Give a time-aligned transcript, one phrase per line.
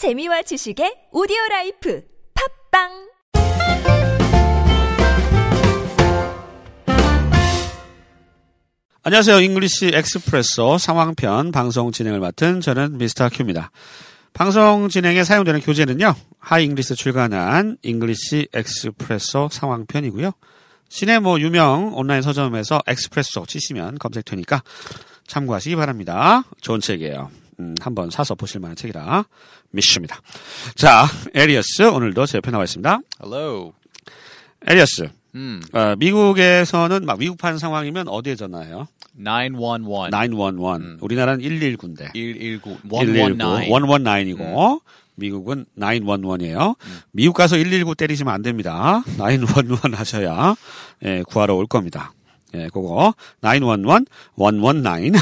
[0.00, 2.02] 재미와 지식의 오디오 라이프
[2.72, 2.88] 팟빵
[9.02, 9.40] 안녕하세요.
[9.40, 13.28] English Expresso 상황편 방송 진행을 맡은 저는 Mr.
[13.28, 13.72] Q입니다.
[14.32, 16.14] 방송 진행에 사용되는 교재는요.
[16.38, 20.32] Hi English 출간한 English Expresso 상황편이고요.
[20.88, 24.62] 시내 뭐 유명 온라인 서점에서 Expresso 치시면 검색되니까
[25.26, 26.44] 참고하시기 바랍니다.
[26.62, 27.30] 좋은 책이에요.
[27.60, 29.24] 음, 한번 사서 보실 만한 책이라
[29.70, 30.20] 믿습니다.
[30.74, 33.00] 자, 에리어스 오늘도 제 옆에 나와 있습니다.
[33.22, 33.72] Hello.
[34.66, 35.10] 에리어스.
[35.32, 35.60] Hmm.
[35.72, 38.88] 어, 미국에서는 막 위급한 상황이면 어디에 전화해요?
[39.22, 40.10] 911.
[40.10, 40.98] 911.
[41.00, 42.12] 우리나라는 119인데.
[42.12, 42.78] 119.
[42.88, 43.36] 119.
[43.36, 43.70] 119.
[43.70, 44.80] 119이고
[45.14, 46.76] 미국은 911이에요.
[47.12, 49.02] 미국 가서 119 때리시면 안 됩니다.
[49.18, 50.56] 911 하셔야
[51.04, 52.12] 예, 구하러 올 겁니다.
[52.54, 55.12] 예, 그거 911 119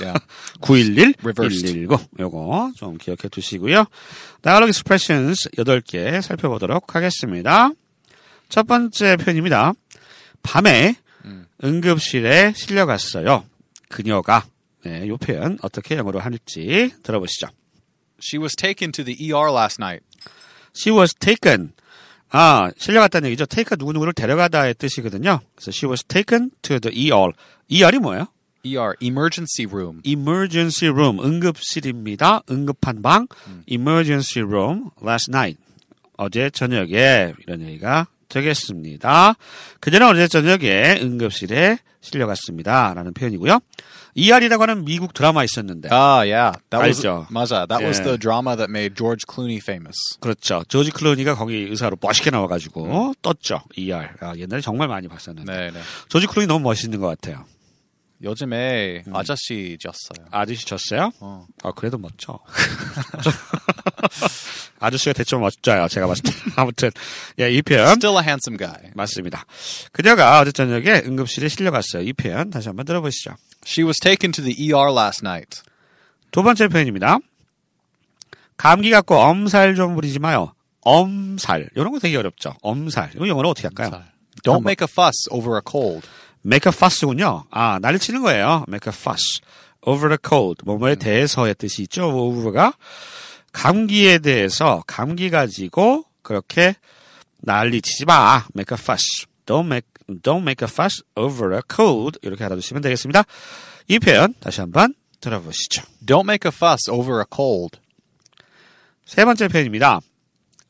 [0.00, 0.20] Yeah.
[0.60, 1.66] 911 Reversed.
[1.66, 3.86] 119 요거 좀 기억해 두시고요.
[4.42, 7.70] Dialogue expressions 8개 살펴보도록 하겠습니다.
[8.48, 9.72] 첫 번째 표현입니다.
[10.42, 10.94] 밤에
[11.64, 13.44] 응급실에 실려갔어요.
[13.88, 14.44] 그녀가
[14.84, 17.48] 네, 이 표현 어떻게 영어로 할지 들어보시죠.
[18.22, 20.04] She was taken to the ER last night.
[20.76, 21.72] She was taken.
[22.30, 23.46] 아, 실려갔다는 얘기죠.
[23.46, 25.40] take가 누구누구를 데려가다의 뜻이거든요.
[25.54, 27.32] 그래서 she was taken to the ER.
[27.68, 28.28] ER이 뭐예요?
[28.64, 30.00] ER, emergency room.
[30.04, 32.42] emergency room, 응급실입니다.
[32.50, 33.26] 응급한 방,
[33.66, 35.58] emergency room last night.
[36.16, 39.34] 어제 저녁에 이런 얘기가 되겠습니다.
[39.80, 42.94] 그녀는 어제 저녁에 응급실에 실려갔습니다.
[42.94, 43.60] 라는 표현이고요.
[44.14, 45.88] ER이라고 하는 미국 드라마 있었는데.
[45.92, 46.58] Ah, yeah.
[46.70, 47.26] That was 알죠.
[47.30, 47.66] 맞아.
[47.66, 48.04] That was 예.
[48.04, 49.96] the drama that made George Clooney famous.
[50.20, 50.64] 그렇죠.
[50.68, 53.60] 조지 클루니가 거기 의사로 멋있게 나와가지고 떴죠.
[53.76, 54.08] ER.
[54.20, 55.52] 아, 옛날에 정말 많이 봤었는데.
[55.52, 55.80] 네, 네.
[56.08, 57.44] 조지 클루니 너무 멋있는 것 같아요.
[58.20, 60.26] 요즘에 아저씨 졌어요.
[60.32, 61.12] 아저씨 졌어요?
[61.20, 61.46] 어.
[61.62, 62.40] 아, 그래도 멋져.
[64.80, 65.88] 아저씨가 대충 멋져요.
[65.88, 66.32] 제가 봤을 때.
[66.56, 66.90] 아무튼,
[67.40, 67.88] 예, 이 표현.
[67.92, 68.90] Still a handsome guy.
[68.94, 69.44] 맞습니다.
[69.92, 72.02] 그녀가 어제 저녁에 응급실에 실려갔어요.
[72.02, 73.34] 이 표현 다시 한번 들어보시죠.
[73.66, 75.62] She was taken to the ER last night.
[76.30, 77.18] 두 번째 표현입니다.
[78.56, 80.52] 감기 갖고 엄살 좀 부리지 마요.
[80.82, 81.68] 엄살.
[81.74, 82.54] 이런 거 되게 어렵죠.
[82.62, 83.10] 엄살.
[83.14, 84.02] 이거 영어로 어떻게 할까요?
[84.42, 86.06] Don't make a fuss over a cold.
[86.44, 87.44] make a fuss군요.
[87.50, 88.64] 아, 난리 치는 거예요.
[88.68, 89.40] make a fuss.
[89.86, 90.62] over the cold.
[90.64, 92.08] 뭐뭐에 대해서의 뜻이 있죠.
[92.08, 92.74] over가.
[93.52, 96.74] 감기에 대해서, 감기 가지고, 그렇게
[97.38, 98.44] 난리 치지 마.
[98.54, 99.26] make a fuss.
[99.46, 99.88] Don't make,
[100.22, 102.18] don't make a fuss over a cold.
[102.22, 103.24] 이렇게 알아두시면 되겠습니다.
[103.88, 105.82] 이 표현 다시 한번 들어보시죠.
[106.04, 107.78] Don't make a fuss over a cold.
[109.06, 110.00] 세 번째 표현입니다.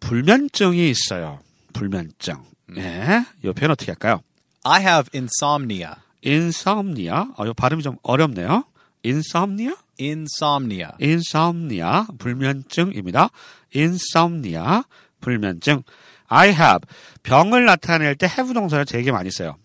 [0.00, 1.40] 불면증이 있어요.
[1.74, 2.42] 불면증.
[2.76, 3.24] 예.
[3.44, 4.22] 이 표현 어떻게 할까요?
[4.64, 5.94] I have insomnia.
[6.24, 7.24] insomnia.
[7.36, 8.64] 어, 이 발음이 좀 어렵네요.
[9.04, 9.74] insomnia?
[10.00, 10.90] Insomnia.
[11.00, 12.06] insomnia.
[12.18, 13.28] 불면증입니다.
[13.74, 14.82] insomnia.
[15.20, 15.82] 불면증.
[16.28, 16.80] I have.
[17.22, 19.56] 병을 나타낼 때 have 동사를 되게 많이 써요.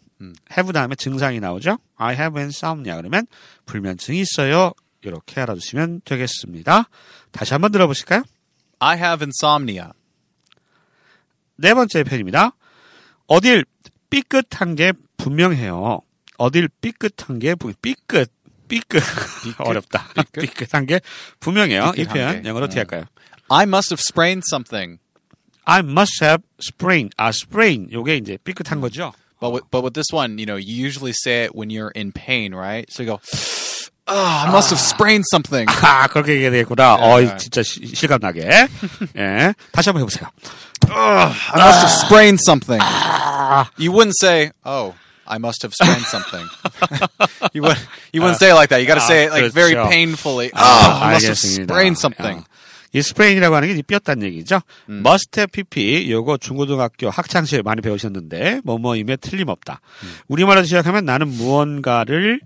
[0.51, 1.77] have 다음에 증상이 나오죠.
[1.95, 2.97] I have insomnia.
[2.97, 3.25] 그러면
[3.65, 4.73] 불면증이 있어요.
[5.01, 6.89] 이렇게 알아두시면 되겠습니다.
[7.31, 8.23] 다시 한번 들어보실까요?
[8.79, 9.89] I have insomnia.
[11.55, 12.51] 네 번째 표현입니다.
[13.27, 13.65] 어딜
[14.09, 16.01] 삐끗한 게 분명해요.
[16.37, 18.31] 어딜 삐끗한 게 분- 삐끗
[18.67, 19.01] 삐끗
[19.59, 20.07] 어렵다.
[20.33, 20.99] 삐끗한 게
[21.39, 21.93] 분명해요.
[21.97, 22.47] 이 표현 게.
[22.49, 23.05] 영어로 어떻게 할까요?
[23.49, 24.99] I must have sprained something.
[25.65, 27.09] I must have sprain.
[27.17, 27.87] 아, sprain.
[27.91, 29.13] 요게 이제 삐끗한 거죠.
[29.39, 32.11] But with, but with this one, you know, you usually say it when you're in
[32.11, 32.89] pain, right?
[32.91, 33.19] So you go,
[34.07, 35.67] oh, I must have sprained something.
[35.69, 36.97] 아, 그렇게 얘기해야 되겠구나.
[36.97, 37.03] 네.
[37.03, 38.41] 어이, 진짜 시- 실감나게.
[39.17, 39.53] 예.
[39.71, 40.29] 다시 한번 해보세요.
[40.89, 42.81] I must have sprained something.
[43.77, 44.95] You wouldn't say, oh,
[45.27, 46.45] I must have sprained something.
[47.53, 47.77] you would
[48.13, 48.79] you wouldn't say it like that.
[48.81, 49.89] You got to say it like very 그렇죠.
[49.89, 50.51] painfully.
[50.53, 51.63] Oh, 아, I must have 알겠습니다.
[51.73, 52.39] sprained something.
[52.41, 52.45] 아,
[52.93, 54.61] 이 스프레인이라고 하는 게 삐었다는 얘기죠.
[54.89, 59.81] must have pp 요거 중고등학교 학창 시절 많이 배우셨는데 뭐뭐임에 틀림없다.
[60.29, 62.39] 우리말로 시작하면 나는 무언가를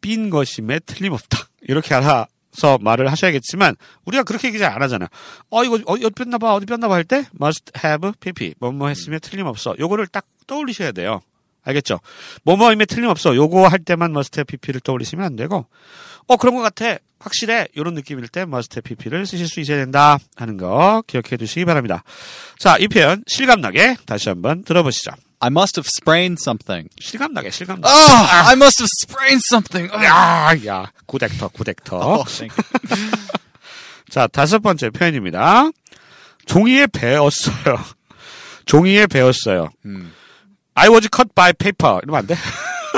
[0.00, 1.38] 삔 것임에 틀림없다.
[1.62, 5.08] 이렇게 알아서 말을 하셔야겠지만 우리가 그렇게 얘기 잘 안 하잖아요.
[5.50, 9.18] 어 이거 어디 삐었나 봐 어디 삐었나 봐 할 때 must have pp 뭐뭐 했으면
[9.20, 9.74] 틀림없어.
[9.80, 11.20] 요거를 딱 떠올리셔야 돼요.
[11.68, 12.00] 알겠죠?
[12.44, 13.34] 뭐뭐임에 틀림없어.
[13.36, 15.66] 요거 할 때만 have pp를 떠올리시면 안 되고
[16.26, 16.98] 어 그런 것 같아.
[17.20, 17.66] 확실해.
[17.74, 22.04] 이런 느낌일 때 have pp를 쓰실 수 있어야 된다 하는 거 기억해 두시기 바랍니다.
[22.58, 25.10] 자, 이 표현 실감나게 다시 한번 들어보시죠.
[25.40, 26.88] I must have sprained something.
[27.00, 27.92] 실감나게 실감나게.
[27.92, 29.92] Oh, I must have sprained something.
[29.94, 30.04] Oh.
[30.04, 31.96] 야, 야, 구덱터, 구덱터.
[32.00, 32.48] Oh.
[34.10, 35.70] 자, 다섯 번째 표현입니다.
[36.46, 37.78] 종이에 베었어요.
[38.64, 39.70] 종이에 베었어요.
[40.77, 41.99] I was cut by paper.
[42.03, 42.35] 이러면 안 돼?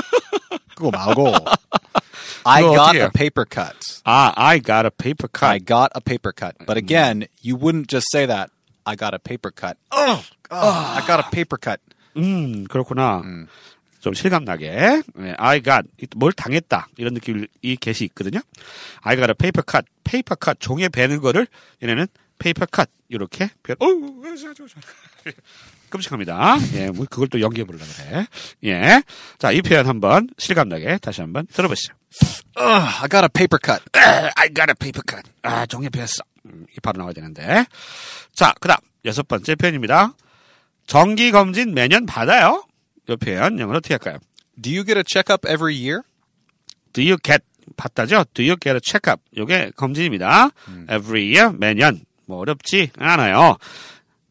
[0.75, 1.34] 그거 말고
[2.44, 3.06] I 그거 got 어떻게 해요?
[3.06, 4.02] a paper cut.
[4.04, 5.46] 아, I got a paper cut.
[5.46, 6.56] I got a paper cut.
[6.66, 8.52] But again, you wouldn't just say that.
[8.86, 9.78] I got a paper cut.
[9.92, 11.80] Oh, I got a paper cut.
[12.18, 13.24] 음, 그렇구나.
[14.00, 15.02] 좀 실감나게.
[15.16, 16.88] 네, I got, 뭘 당했다.
[16.98, 17.48] 이런 느낌이
[17.81, 18.42] get이 있거든요.
[19.02, 19.86] I got a paper cut.
[20.04, 20.60] paper cut.
[20.60, 21.48] 종에 베는 거를
[21.81, 22.06] 얘네는
[22.38, 22.92] paper cut.
[23.11, 24.67] 이렇게 어우, 좋아, 좋아.
[25.91, 26.57] 끔찍합니다.
[26.75, 28.27] 예, 뭐 그걸 또 연기해 보려고 그래.
[28.65, 29.03] 예.
[29.39, 31.93] 자, 이 표현 한번 실감나게 다시 한번 들어보시죠.
[32.57, 33.83] Ugh, I got a paper cut.
[34.37, 35.29] I got a paper cut.
[35.43, 36.23] 아, 종에 베었어.
[36.47, 37.67] 음, 이게 바로 나와야 되는데.
[38.33, 40.15] 자, 그 다음, 여섯 번째 표현입니다.
[40.87, 42.65] 정기 검진 매년 받아요.
[43.09, 44.19] 이 표현 영어로 어떻게 할까요?
[44.61, 46.03] Do you get a checkup every year?
[46.93, 47.45] Do you get
[47.77, 48.25] 받다죠?
[48.35, 49.21] Do you get a checkup?
[49.37, 50.51] 요게 검진입니다.
[50.89, 53.59] Every year 매년 뭐 어렵지 않아요.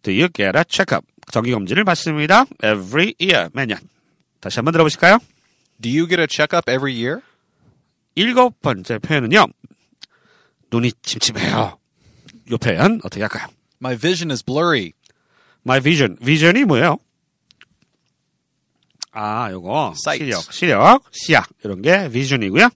[0.01, 1.05] Do you get a checkup?
[1.31, 2.45] 정기 검진을 받습니다.
[2.63, 3.77] Every year 매년.
[4.39, 5.19] 다시 한번 들어보실까요?
[5.81, 7.19] Do you get a checkup every year?
[8.15, 9.47] 일곱 번째 표현은요.
[10.71, 11.77] 눈이 침침해요.
[12.51, 13.47] 요 표현 어떻게 할까요?
[13.81, 14.93] My vision is blurry.
[15.65, 16.17] My vision.
[16.23, 16.97] vision이 뭐예요?
[19.11, 20.23] 아, 요거 Sight.
[20.23, 22.69] 시력, 시력, 시약 이런 게 vision이고요.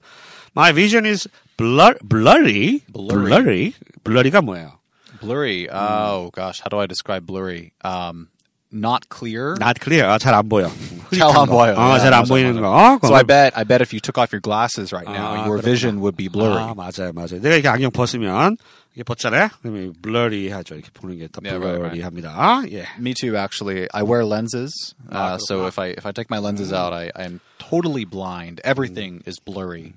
[0.56, 2.81] My vision is blur, blurry.
[2.92, 3.25] Blurry.
[3.25, 3.74] blurry.
[4.04, 4.83] blurry가 뭐예요?
[5.23, 5.69] Blurry.
[5.71, 7.73] Oh gosh, how do I describe blurry?
[7.83, 8.29] Um,
[8.71, 9.56] not clear.
[9.59, 10.05] Not clear.
[10.05, 10.69] 아, 잘 안 보여.
[11.11, 11.73] 잘 안 보여.
[11.73, 12.99] 어, Yeah, 잘 안 맞아, 보이는 맞아.
[13.00, 13.09] 거.
[13.09, 15.59] So I bet I bet if you took off your glasses right 아, now, your
[15.59, 15.62] 그렇구나.
[15.65, 16.61] vision would be blurry.
[16.61, 17.41] 아, 맞아요, 맞아요.
[17.41, 18.59] 내가 이렇게 안경 벗으면
[18.95, 19.49] 이게 벗잖아요.
[19.62, 20.75] 그러면 blurry 하죠.
[20.77, 22.05] 이렇게 보는 게 더 Yeah, right, blurry right.
[22.05, 22.62] 합니다.
[22.71, 22.85] 예.
[23.00, 23.37] Me too.
[23.37, 24.95] Actually, I wear lenses.
[25.11, 28.61] Uh, so if I if I take my lenses out, I I'm totally blind.
[28.65, 29.95] Everything is blurry.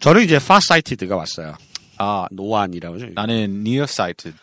[0.00, 1.56] 저는 이제 farsighted가 왔어요.
[1.99, 3.07] 아, 노안이라고 하죠.
[3.13, 4.35] 나는 nearsighted.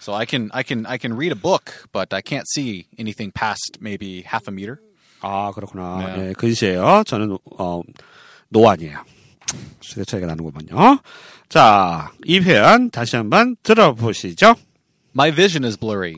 [0.00, 3.32] so I can I can I can read a book, but I can't see anything
[3.32, 4.78] past maybe half a meter.
[5.20, 6.16] 아, 그렇구나.
[6.16, 6.28] 네.
[6.28, 7.04] 예, 근시예요.
[7.06, 7.80] 저는 어
[8.48, 9.04] 노안이에요.
[9.82, 10.98] 세대 차이가 나는구먼요.
[11.48, 14.54] 자, 이 표현 다시 한번 들어보시죠.
[15.14, 16.16] My vision is blurry.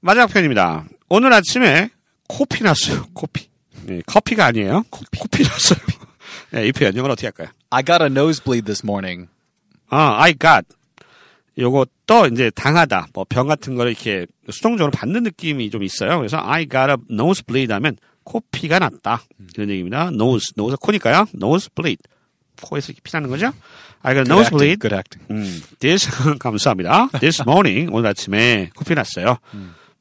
[0.00, 0.84] 마지막 표현입니다.
[1.08, 1.90] 오늘 아침에
[2.28, 3.06] 코피 났어요.
[3.14, 3.48] 코피.
[3.88, 4.84] 예, 커피가 아니에요.
[4.90, 5.80] 코피, 코피 났어요.
[6.56, 7.48] 예, 이 표현 영어로 어떻게 할까요?
[7.70, 9.28] I got a nosebleed this morning.
[9.90, 10.66] 아, I got.
[11.58, 16.18] 요것도 이제 당하다, 뭐 병 같은 거를 이렇게 수동적으로 받는 느낌이 좀 있어요.
[16.18, 19.22] 그래서 I got a nosebleed 하면 코피가 났다.
[19.54, 20.08] 이런 얘기입니다.
[20.12, 21.26] nose, nose 코니까요.
[21.34, 22.00] nosebleed.
[22.62, 23.52] 코에서 피 나는 거죠.
[24.02, 24.78] I got a nosebleed.
[24.80, 25.26] Good acting.
[25.32, 26.08] 음, this,
[26.38, 27.08] 감사합니다.
[27.18, 29.38] This morning, 오늘 아침에 코피 났어요.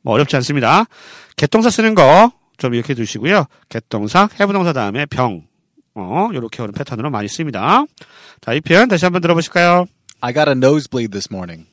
[0.01, 0.85] 뭐 어렵지 않습니다.
[1.35, 3.45] 개동사 쓰는 거 좀 이렇게 두시고요.
[3.69, 5.43] 개동사, 해부동사 다음에 병.
[5.99, 7.85] 어, 요렇게 오는 패턴으로 많이 씁니다.
[8.41, 9.85] 자, 이 표현 다시 한번 들어보실까요?
[10.21, 11.67] I got a nosebleed this morning.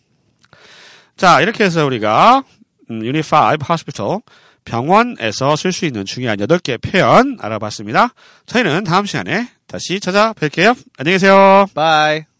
[1.17, 2.45] 자, 이렇게 해서 우리가
[2.91, 3.11] 음, 5
[3.69, 4.19] hospital
[4.65, 8.15] 병원에서 쓸 수 있는 중요한 8개 표현 알아봤습니다.
[8.47, 10.77] 저희는 다음 시간에 다시 찾아뵐게요.
[10.99, 11.67] 안녕히 계세요.
[11.75, 12.34] Bye.